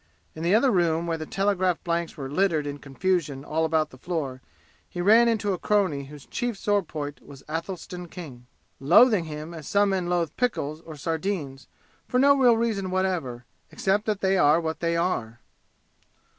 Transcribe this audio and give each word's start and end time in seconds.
In 0.33 0.41
the 0.41 0.55
other 0.55 0.71
room 0.71 1.05
where 1.05 1.19
the 1.19 1.27
telegraph 1.27 1.77
blanks 1.83 2.17
were 2.17 2.27
littered 2.27 2.65
in 2.65 2.79
confusion 2.79 3.45
all 3.45 3.65
about 3.65 3.91
the 3.91 3.99
floor, 3.99 4.41
he 4.89 4.99
ran 4.99 5.27
into 5.27 5.53
a 5.53 5.59
crony 5.59 6.05
whose 6.05 6.25
chief 6.25 6.57
sore 6.57 6.81
point 6.81 7.21
was 7.23 7.43
Athelstan 7.47 8.07
King, 8.07 8.47
loathing 8.79 9.25
him 9.25 9.53
as 9.53 9.67
some 9.67 9.89
men 9.89 10.09
loathe 10.09 10.31
pickles 10.37 10.81
or 10.87 10.95
sardines, 10.95 11.67
for 12.07 12.19
no 12.19 12.35
real 12.35 12.57
reason 12.57 12.89
whatever, 12.89 13.45
except 13.71 14.07
that 14.07 14.21
they 14.21 14.39
are 14.39 14.59
what 14.59 14.79
they 14.79 14.97
are. 14.97 15.39